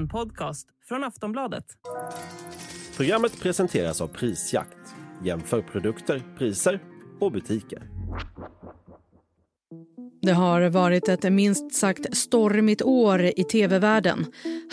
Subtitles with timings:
[0.00, 1.64] En podcast från Aftonbladet.
[2.96, 4.94] Programmet presenteras av Prisjakt.
[5.24, 6.82] Jämför produkter, priser
[7.20, 7.82] och butiker.
[10.22, 14.26] Det har varit ett minst sagt stormigt år i tv-världen.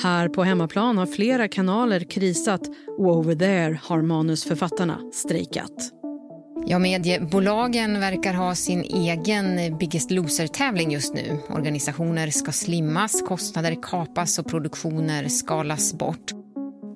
[0.04, 2.62] Här på hemmaplan har flera kanaler krisat
[2.98, 5.92] och over there har manusförfattarna strejkat.
[6.70, 11.40] Ja, mediebolagen verkar ha sin egen Biggest Loser-tävling just nu.
[11.50, 16.32] Organisationer ska slimmas, kostnader kapas och produktioner skalas bort.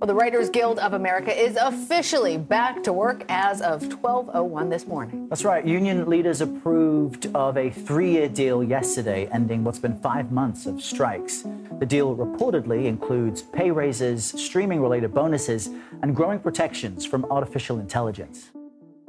[0.02, 4.88] Well, the Writers Guild of America is officially back to work as of 12:01 this
[4.88, 5.30] morning.
[5.30, 5.66] That's right.
[5.66, 11.44] Union leaders approved of a three-year deal yesterday, ending what's been five months of strikes.
[11.80, 15.70] The deal reportedly includes pay raises, streaming-related bonuses,
[16.02, 18.61] and growing protections from artificial intelligence.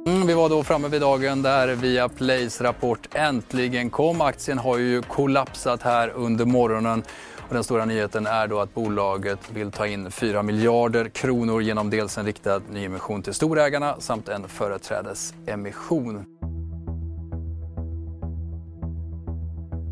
[0.05, 4.21] Mm, vi var då framme vid dagen där via Plays rapport äntligen kom.
[4.21, 7.03] Aktien har ju kollapsat här under morgonen.
[7.47, 11.89] Och den stora nyheten är då att bolaget vill ta in 4 miljarder kronor genom
[11.89, 16.25] dels en riktad nyemission till storägarna samt en företrädesemission.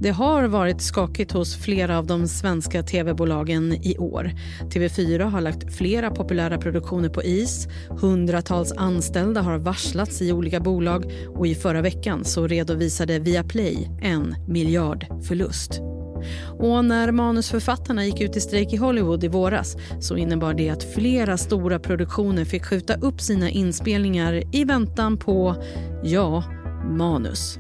[0.01, 4.31] Det har varit skakigt hos flera av de svenska tv-bolagen i år.
[4.61, 7.67] TV4 har lagt flera populära produktioner på is.
[7.89, 14.35] Hundratals anställda har varslats i olika bolag och i förra veckan så redovisade Viaplay en
[14.47, 15.81] miljardförlust.
[16.59, 20.83] Och när manusförfattarna gick ut i strejk i Hollywood i våras så innebar det att
[20.83, 25.63] flera stora produktioner fick skjuta upp sina inspelningar i väntan på,
[26.03, 26.43] ja,
[26.97, 27.59] manus.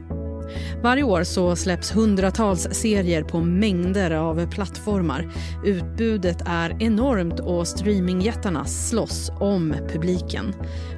[0.83, 5.29] Varje år så släpps hundratals serier på mängder av plattformar.
[5.65, 10.53] Utbudet är enormt och streamingjättarna slåss om publiken.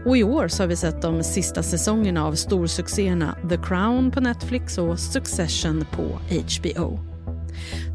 [0.06, 4.20] Och I år så har vi sett de sista säsongerna av storsuccéerna The Crown på
[4.20, 7.13] Netflix och Succession på HBO.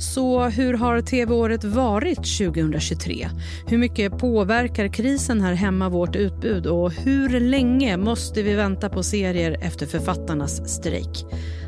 [0.00, 3.28] Så hur har tv-året varit 2023?
[3.66, 9.02] Hur mycket påverkar krisen här hemma vårt utbud och hur länge måste vi vänta på
[9.02, 11.24] serier efter författarnas strejk?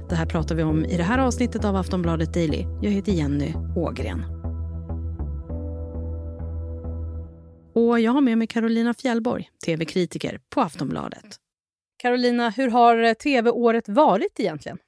[0.08, 2.64] Det här pratar vi om i det här avsnittet av Aftonbladet Daily.
[2.82, 4.24] Jag heter Jenny Ågren.
[7.74, 11.36] Och jag har med mig Carolina Fjällborg, tv-kritiker på Aftonbladet.
[11.96, 14.78] Carolina, hur har tv-året varit egentligen?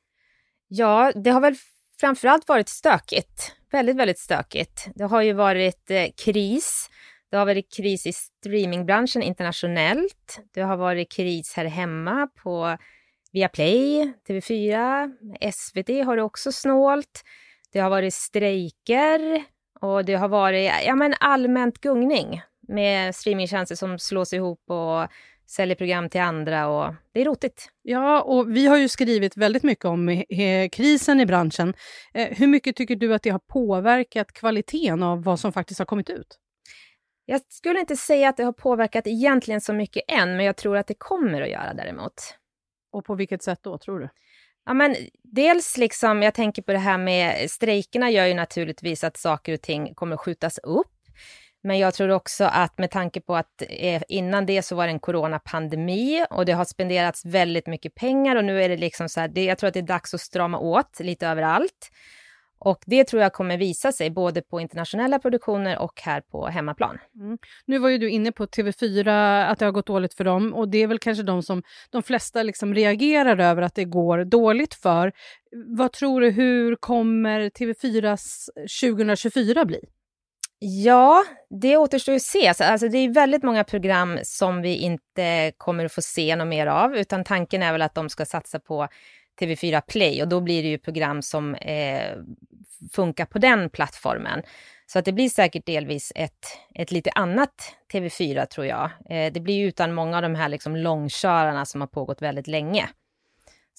[0.68, 1.54] Ja, det har väl
[2.02, 3.56] framförallt varit stökigt.
[3.72, 4.88] Väldigt, väldigt stökigt.
[4.94, 6.90] Det har ju varit eh, kris.
[7.30, 10.40] Det har varit kris i streamingbranschen internationellt.
[10.54, 12.76] Det har varit kris här hemma på
[13.32, 15.10] Viaplay, TV4,
[15.52, 17.24] SVT har det också snålt.
[17.72, 19.44] Det har varit strejker
[19.80, 25.08] och det har varit ja, men allmänt gungning med streamingtjänster som slås ihop och
[25.52, 27.68] säljer program till andra och det är rotigt.
[27.82, 30.24] Ja, och vi har ju skrivit väldigt mycket om
[30.72, 31.74] krisen i branschen.
[32.14, 35.86] Eh, hur mycket tycker du att det har påverkat kvaliteten av vad som faktiskt har
[35.86, 36.38] kommit ut?
[37.24, 40.76] Jag skulle inte säga att det har påverkat egentligen så mycket än, men jag tror
[40.76, 42.14] att det kommer att göra däremot.
[42.92, 44.08] Och på vilket sätt då, tror du?
[44.64, 49.16] Ja, men dels liksom, jag tänker på det här med strejkerna gör ju naturligtvis att
[49.16, 51.01] saker och ting kommer skjutas upp.
[51.62, 54.92] Men jag tror också att med tanke på att eh, innan det så var det
[54.92, 59.20] en coronapandemi och det har spenderats väldigt mycket pengar och nu är det liksom så
[59.20, 61.90] här, det, jag tror att det är dags att strama åt lite överallt.
[62.64, 66.98] Och det tror jag kommer visa sig både på internationella produktioner och här på hemmaplan.
[67.20, 67.38] Mm.
[67.66, 70.68] Nu var ju du inne på TV4, att det har gått dåligt för dem och
[70.68, 74.74] det är väl kanske de som de flesta liksom reagerar över att det går dåligt
[74.74, 75.12] för.
[75.66, 78.48] Vad tror du, hur kommer TV4s
[78.80, 79.80] 2024 bli?
[80.64, 82.48] Ja, det återstår att se.
[82.48, 86.48] Alltså, alltså, det är väldigt många program som vi inte kommer att få se något
[86.48, 88.88] mer av, utan tanken är väl att de ska satsa på
[89.40, 92.16] TV4 Play och då blir det ju program som eh,
[92.92, 94.42] funkar på den plattformen.
[94.86, 98.90] Så att det blir säkert delvis ett, ett lite annat TV4 tror jag.
[99.10, 102.88] Eh, det blir utan många av de här liksom långkörarna som har pågått väldigt länge.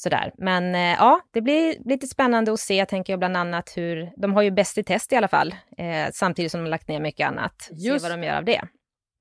[0.03, 0.31] Sådär.
[0.37, 4.11] Men eh, ja, det blir lite spännande att se, tänker jag, bland annat hur...
[4.17, 6.87] De har ju Bäst i test i alla fall, eh, samtidigt som de har lagt
[6.87, 7.69] ner mycket annat.
[7.71, 8.05] Just.
[8.05, 8.61] Se vad de gör av det.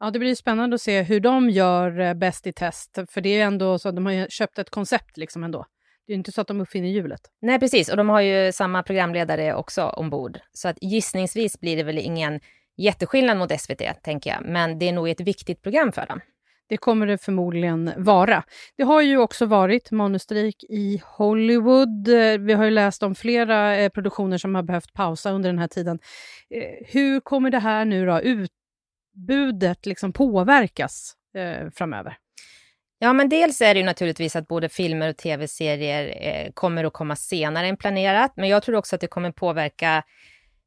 [0.00, 3.40] Ja, det blir spännande att se hur de gör eh, Bäst i test, för det
[3.40, 5.66] är ändå så att de har köpt ett koncept liksom ändå.
[6.06, 7.20] Det är inte så att de uppfinner hjulet.
[7.42, 7.88] Nej, precis.
[7.88, 10.38] Och de har ju samma programledare också ombord.
[10.52, 12.40] Så att gissningsvis blir det väl ingen
[12.76, 14.42] jätteskillnad mot SVT, tänker jag.
[14.44, 16.20] Men det är nog ett viktigt program för dem.
[16.68, 18.44] Det kommer det förmodligen vara.
[18.76, 22.08] Det har ju också varit manusstrejk i Hollywood.
[22.08, 25.58] Eh, vi har ju läst om flera eh, produktioner som har behövt pausa under den
[25.58, 25.98] här tiden.
[26.50, 32.16] Eh, hur kommer det här nu då, utbudet liksom påverkas eh, framöver?
[32.98, 36.92] Ja, men dels är det ju naturligtvis att både filmer och tv-serier eh, kommer att
[36.92, 40.02] komma senare än planerat, men jag tror också att det kommer påverka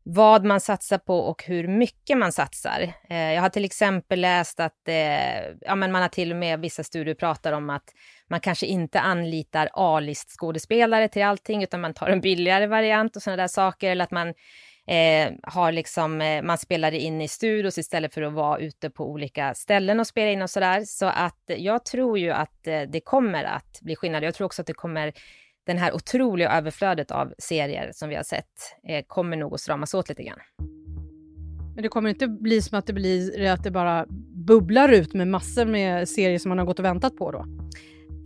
[0.07, 2.93] vad man satsar på och hur mycket man satsar.
[3.09, 6.59] Eh, jag har till exempel läst att eh, ja, men man har till och med
[6.59, 7.93] vissa studier pratar om att
[8.29, 13.21] man kanske inte anlitar A-list skådespelare till allting, utan man tar en billigare variant och
[13.21, 14.27] sådana där saker, eller att man
[14.87, 19.09] eh, har liksom, eh, man spelar in i studios istället för att vara ute på
[19.09, 20.83] olika ställen och spela in och sådär.
[20.85, 24.23] Så att jag tror ju att eh, det kommer att bli skillnad.
[24.23, 25.13] Jag tror också att det kommer
[25.65, 28.45] den här otroliga överflödet av serier som vi har sett
[28.87, 30.39] eh, kommer nog att stramas åt lite grann.
[31.75, 34.05] Men det kommer inte bli som att det blir att det bara
[34.47, 37.45] bubblar ut med massor med serier som man har gått och väntat på då?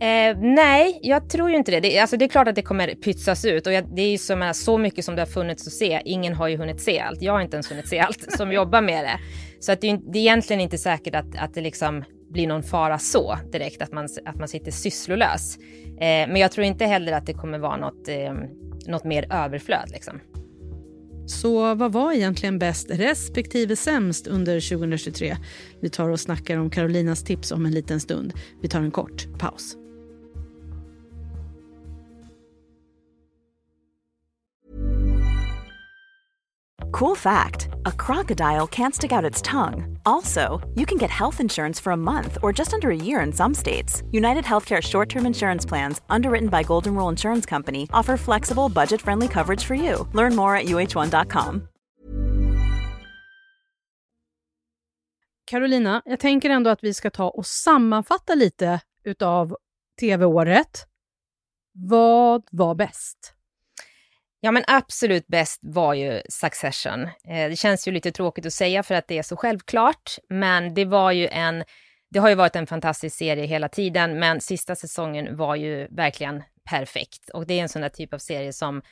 [0.06, 1.80] Eh, nej, jag tror ju inte det.
[1.80, 1.98] det.
[1.98, 4.50] Alltså det är klart att det kommer pytsas ut och jag, det är ju så,
[4.54, 6.02] så mycket som det har funnits att se.
[6.04, 7.22] Ingen har ju hunnit se allt.
[7.22, 9.18] Jag har inte ens hunnit se allt som jobbar med det.
[9.60, 12.98] Så att det, det är egentligen inte säkert att, att det liksom blir någon fara
[12.98, 15.58] så direkt, att man, att man sitter sysslolös.
[15.86, 18.34] Eh, men jag tror inte heller att det kommer vara något, eh,
[18.86, 19.90] något mer överflöd.
[19.92, 20.20] Liksom.
[21.26, 25.36] Så vad var egentligen bäst respektive sämst under 2023?
[25.80, 28.32] Vi tar och snackar om Carolinas tips om en liten stund.
[28.62, 29.76] Vi tar en kort paus.
[36.92, 39.98] Cool fact a crocodile can't stick out its tongue.
[40.04, 43.32] Also, you can get health insurance for a month or just under a year in
[43.32, 44.02] some states.
[44.12, 49.00] United Healthcare short term insurance plans, underwritten by Golden Rule Insurance Company, offer flexible, budget
[49.00, 50.08] friendly coverage for you.
[50.12, 51.68] Learn more at uh1.com.
[55.50, 59.56] Carolina, jag tänker ändå att vi ska ta och sammanfatta lite utav
[60.00, 60.86] tv-året.
[61.72, 63.34] Vad var bäst?
[64.40, 67.02] Ja, men absolut bäst var ju Succession.
[67.02, 70.74] Eh, det känns ju lite tråkigt att säga för att det är så självklart, men
[70.74, 71.64] det var ju en...
[72.10, 76.42] Det har ju varit en fantastisk serie hela tiden, men sista säsongen var ju verkligen
[76.64, 77.28] perfekt.
[77.28, 78.82] Och det är en sån där typ av serie som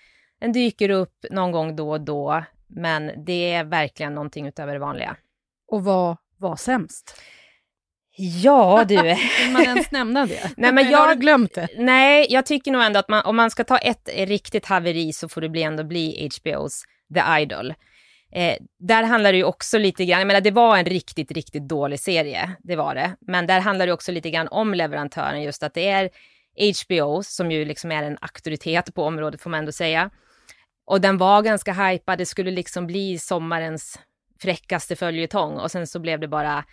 [0.41, 4.79] den dyker upp någon gång då och då, men det är verkligen någonting utöver det
[4.79, 5.17] vanliga.
[5.69, 7.21] Och vad var sämst?
[8.19, 8.97] Ja du.
[9.43, 10.51] Vill man ens nämna det?
[10.57, 11.69] nej, men jag, har du glömt det?
[11.77, 15.29] Nej, jag tycker nog ändå att man, om man ska ta ett riktigt haveri så
[15.29, 16.85] får det bli ändå bli HBOs
[17.15, 17.75] The Idol.
[18.33, 21.69] Eh, där handlar det ju också lite grann, jag menar det var en riktigt, riktigt
[21.69, 23.17] dålig serie, det var det.
[23.21, 26.11] Men där handlar det också lite grann om leverantören, just att det är
[26.85, 30.11] HBO som ju liksom är en auktoritet på området får man ändå säga.
[30.87, 33.99] Och den var ganska hypad, det skulle liksom bli sommarens
[34.41, 36.65] fräckaste följetong och sen så blev det bara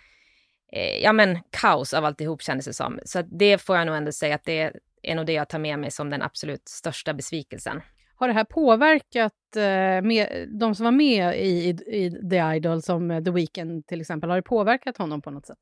[0.72, 2.98] eh, ja men kaos av alltihop kändes det som.
[3.04, 4.72] Så det får jag nog ändå säga att det
[5.02, 7.80] är nog det jag tar med mig som den absolut största besvikelsen.
[8.14, 11.68] Har det här påverkat eh, med, de som var med i, i,
[12.04, 15.58] i The Idol, som The Weeknd till exempel, har det påverkat honom på något sätt?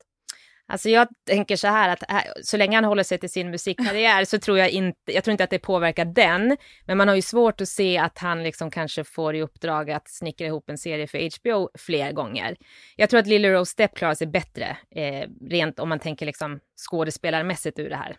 [0.67, 4.25] Alltså jag tänker så här att äh, så länge han håller sig till sin musikkarriär
[4.25, 7.21] så tror jag inte, jag tror inte att det påverkar den, men man har ju
[7.21, 11.07] svårt att se att han liksom kanske får i uppdrag att snickra ihop en serie
[11.07, 12.55] för HBO fler gånger.
[12.95, 16.59] Jag tror att Lily Rose Depp klarar sig bättre, eh, rent om man tänker liksom
[16.89, 18.17] skådespelarmässigt ur det här.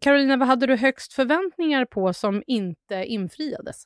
[0.00, 3.84] Carolina, vad hade du högst förväntningar på som inte infriades?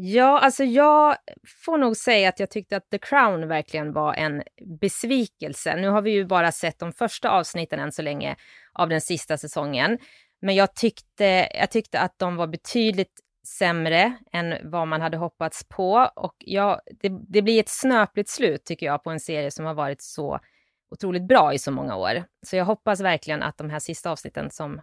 [0.00, 1.16] Ja, alltså jag
[1.64, 4.42] får nog säga att jag tyckte att The Crown verkligen var en
[4.80, 5.76] besvikelse.
[5.76, 8.36] Nu har vi ju bara sett de första avsnitten än så länge
[8.72, 9.98] av den sista säsongen.
[10.40, 15.64] Men jag tyckte, jag tyckte att de var betydligt sämre än vad man hade hoppats
[15.68, 16.10] på.
[16.16, 19.74] Och ja, det, det blir ett snöpligt slut tycker jag på en serie som har
[19.74, 20.40] varit så
[20.90, 22.24] otroligt bra i så många år.
[22.46, 24.80] Så jag hoppas verkligen att de här sista avsnitten som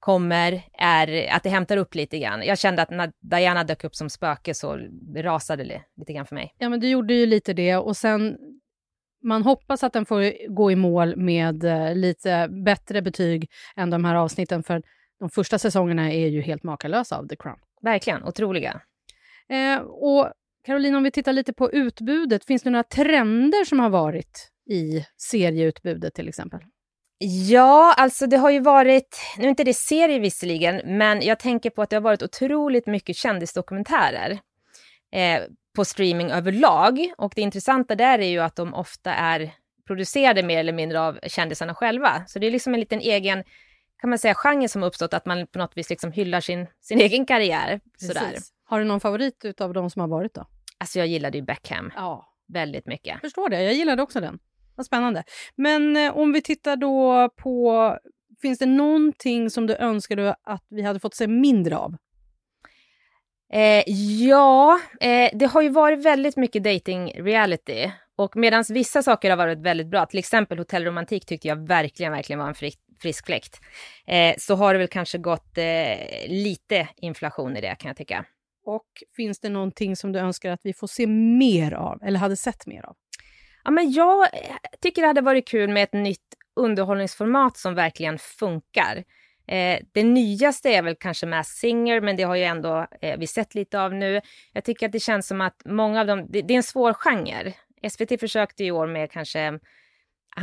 [0.00, 2.42] kommer är att det hämtar upp lite grann.
[2.42, 4.78] Jag kände att när Diana dök upp som spöke så
[5.16, 6.54] rasade det lite grann för mig.
[6.58, 8.36] Ja, men du gjorde ju lite det och sen
[9.22, 14.04] man hoppas att den får gå i mål med eh, lite bättre betyg än de
[14.04, 14.82] här avsnitten, för
[15.18, 17.58] de första säsongerna är ju helt makalösa av The Crown.
[17.82, 18.80] Verkligen, otroliga.
[19.48, 20.32] Eh, och
[20.64, 25.04] Caroline, om vi tittar lite på utbudet, finns det några trender som har varit i
[25.16, 26.60] serieutbudet till exempel?
[27.22, 31.70] Ja, alltså det har ju varit, nu är inte det serier visserligen, men jag tänker
[31.70, 34.38] på att det har varit otroligt mycket kändisdokumentärer
[35.12, 35.42] eh,
[35.76, 37.12] på streaming överlag.
[37.18, 39.50] Och det intressanta där är ju att de ofta är
[39.86, 42.22] producerade mer eller mindre av kändisarna själva.
[42.26, 43.44] Så det är liksom en liten egen,
[44.00, 47.00] kan man säga, genre som uppstått, att man på något vis liksom hyllar sin, sin
[47.00, 47.80] egen karriär.
[47.96, 48.34] Sådär.
[48.64, 50.46] Har du någon favorit av de som har varit då?
[50.78, 52.34] Alltså jag gillade ju Beckham ja.
[52.48, 53.12] väldigt mycket.
[53.12, 54.38] Jag förstår det, jag gillade också den.
[54.80, 55.24] Vad spännande.
[55.56, 57.96] Men eh, om vi tittar då på,
[58.42, 61.96] finns det någonting som du önskade att vi hade fått se mindre av?
[63.52, 63.84] Eh,
[64.26, 67.90] ja, eh, det har ju varit väldigt mycket dating reality.
[68.16, 72.40] Och medan vissa saker har varit väldigt bra, till exempel hotellromantik tyckte jag verkligen, verkligen
[72.40, 73.60] var en frisk, frisk fläkt.
[74.06, 78.24] Eh, så har det väl kanske gått eh, lite inflation i det kan jag tycka.
[78.64, 82.36] Och finns det någonting som du önskar att vi får se mer av, eller hade
[82.36, 82.96] sett mer av?
[83.64, 88.18] Ja, men jag eh, tycker det hade varit kul med ett nytt underhållningsformat som verkligen
[88.18, 89.04] funkar.
[89.46, 93.26] Eh, det nyaste är väl kanske Mass Singer, men det har ju ändå eh, vi
[93.26, 94.20] sett lite av nu.
[94.52, 96.92] Jag tycker att det känns som att många av dem, det, det är en svår
[96.92, 97.52] genre.
[97.90, 99.58] SVT försökte i år med kanske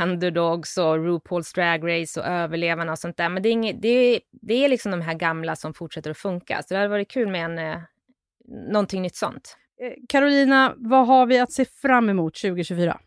[0.02, 3.28] Underdogs och RuPaul's Drag Race och Överlevarna och sånt där.
[3.28, 6.62] Men det är, inget, det, det är liksom de här gamla som fortsätter att funka.
[6.62, 7.80] Så det hade varit kul med en, eh,
[8.72, 9.56] någonting nytt sånt.
[9.82, 13.00] Eh, Carolina, vad har vi att se fram emot 2024?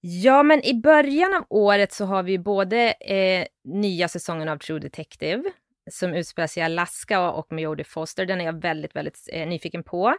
[0.00, 4.78] Ja, men i början av året så har vi både eh, nya säsongen av True
[4.78, 5.42] Detective
[5.90, 8.26] som utspelar sig i Alaska och med Jodie Foster.
[8.26, 10.14] Den är jag väldigt, väldigt eh, nyfiken på.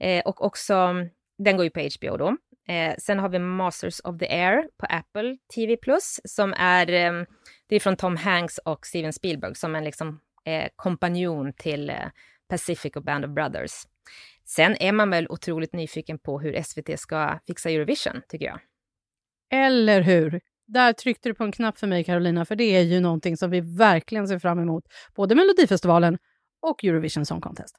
[0.00, 0.94] Eh, och också,
[1.38, 2.36] den går ju på HBO då.
[2.68, 5.76] Eh, sen har vi Masters of the Air på Apple TV+,
[6.24, 7.24] som är, eh,
[7.66, 11.96] det är från Tom Hanks och Steven Spielberg som en liksom eh, kompanjon till eh,
[12.48, 13.72] Pacific och Band of Brothers.
[14.44, 18.60] Sen är man väl otroligt nyfiken på hur SVT ska fixa Eurovision, tycker jag.
[19.50, 20.40] Eller hur?
[20.66, 23.50] Där tryckte du på en knapp för mig, Carolina, för det är ju någonting som
[23.50, 24.84] vi verkligen ser fram emot.
[25.16, 26.18] Både Melodifestivalen
[26.62, 27.76] och Eurovision Song Contest.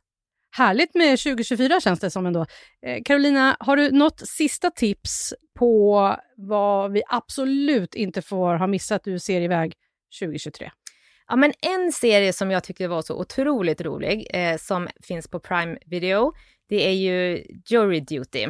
[0.51, 2.45] Härligt med 2024 känns det som ändå.
[2.85, 9.03] Eh, Carolina, har du något sista tips på vad vi absolut inte får ha missat
[9.03, 9.73] Du ser iväg
[10.21, 10.71] 2023?
[11.27, 15.39] Ja, men en serie som jag tyckte var så otroligt rolig, eh, som finns på
[15.39, 16.33] Prime Video,
[16.69, 18.47] det är ju Jury Duty.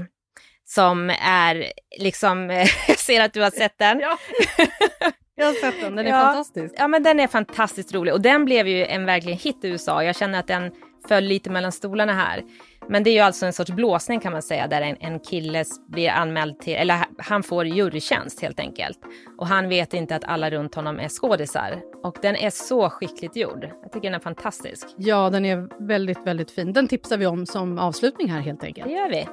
[0.69, 2.49] Som är liksom,
[2.87, 3.99] jag ser att du har sett den.
[3.99, 4.17] Ja.
[5.35, 6.75] Jag har sett den, den är ja, fantastisk.
[6.77, 10.03] Ja, men den är fantastiskt rolig och den blev ju en verkligen hit i USA.
[10.03, 10.71] Jag känner att den
[11.07, 12.43] föll lite mellan stolarna här.
[12.89, 15.65] Men det är ju alltså en sorts blåsning kan man säga, där en, en kille
[15.87, 18.99] blir anmäld till, eller han får jurytjänst helt enkelt.
[19.37, 21.81] Och han vet inte att alla runt honom är skådisar.
[22.03, 23.69] Och den är så skickligt gjord.
[23.83, 24.87] Jag tycker den är fantastisk.
[24.97, 26.73] Ja, den är väldigt, väldigt fin.
[26.73, 28.87] Den tipsar vi om som avslutning här helt enkelt.
[28.87, 29.27] Det gör vi.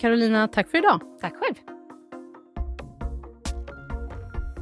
[0.00, 1.00] Carolina, tack för idag.
[1.20, 1.77] Tack själv.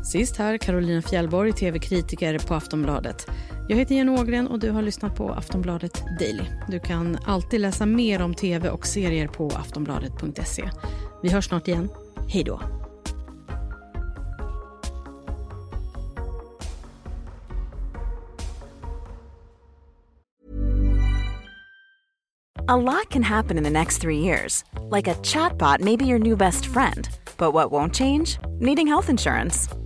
[0.06, 3.26] Sist här Carolina Fjällborg, tv-kritiker på Aftonbladet.
[3.68, 6.44] Jag heter Jenny Ågren och du har lyssnat på Aftonbladet Daily.
[6.68, 10.70] Du kan alltid läsa mer om tv och serier på aftonbladet.se.
[11.22, 11.88] Vi hörs snart igen.
[12.28, 12.60] Hej då!
[22.68, 24.64] A lot can happen in the next three years.
[24.90, 27.08] Like a chatbot may be your new best friend.
[27.36, 28.38] But what won't change?
[28.60, 29.85] Needing health insurance.